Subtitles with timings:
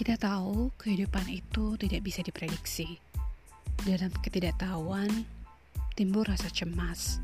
[0.00, 2.96] Kita tahu kehidupan itu tidak bisa diprediksi.
[3.84, 5.28] Dalam ketidaktahuan,
[5.92, 7.20] timbul rasa cemas.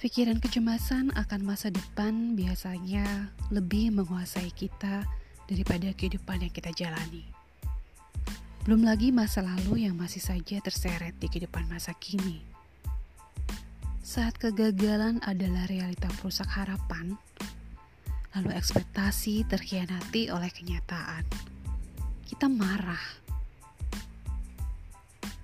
[0.00, 5.04] Pikiran kecemasan akan masa depan biasanya lebih menguasai kita
[5.44, 7.28] daripada kehidupan yang kita jalani.
[8.64, 12.40] Belum lagi masa lalu yang masih saja terseret di kehidupan masa kini.
[14.00, 17.20] Saat kegagalan adalah realita perusak harapan,
[18.34, 21.22] lalu ekspektasi terkhianati oleh kenyataan.
[22.26, 23.04] Kita marah,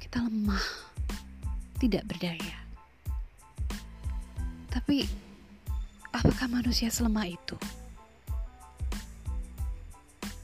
[0.03, 0.67] kita lemah,
[1.79, 2.59] tidak berdaya.
[4.71, 5.07] Tapi,
[6.11, 7.55] apakah manusia selemah itu?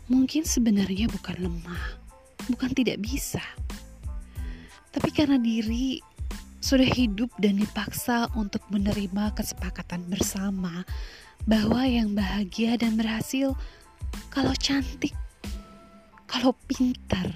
[0.06, 1.98] Mungkin sebenarnya bukan lemah,
[2.46, 3.42] bukan tidak bisa,
[4.94, 5.98] tapi karena diri
[6.66, 10.82] sudah hidup dan dipaksa untuk menerima kesepakatan bersama
[11.46, 13.54] bahwa yang bahagia dan berhasil
[14.34, 15.14] kalau cantik,
[16.26, 17.30] kalau pintar,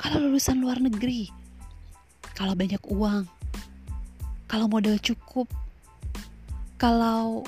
[0.00, 1.28] kalau lulusan luar negeri,
[2.32, 3.28] kalau banyak uang,
[4.48, 5.44] kalau modal cukup,
[6.80, 7.44] kalau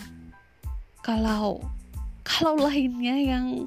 [1.01, 1.65] kalau
[2.21, 3.65] kalau lainnya yang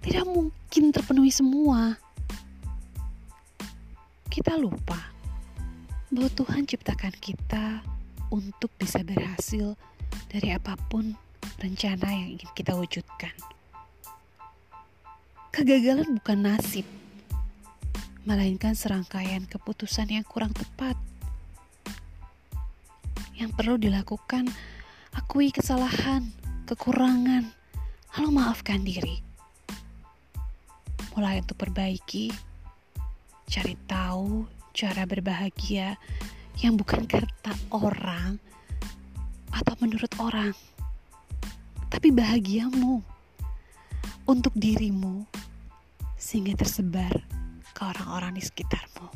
[0.00, 2.00] tidak mungkin terpenuhi semua.
[4.32, 5.15] Kita lupa
[6.16, 7.84] bahwa Tuhan ciptakan kita
[8.32, 9.76] untuk bisa berhasil
[10.32, 11.12] dari apa pun
[11.60, 13.36] rencana yang ingin kita wujudkan.
[15.52, 16.88] Kegagalan bukan nasib,
[18.24, 20.96] melainkan serangkaian keputusan yang kurang tepat.
[23.36, 24.48] Yang perlu dilakukan,
[25.12, 26.32] akui kesalahan,
[26.64, 27.44] kekurangan,
[28.16, 29.20] lalu maafkan diri.
[31.12, 32.32] Mulai untuk perbaiki,
[33.52, 35.96] cari tahu cara berbahagia
[36.60, 38.36] yang bukan kata orang
[39.48, 40.52] atau menurut orang
[41.88, 43.00] tapi bahagiamu
[44.28, 45.24] untuk dirimu
[46.20, 47.24] sehingga tersebar
[47.72, 49.08] ke orang-orang di sekitarmu.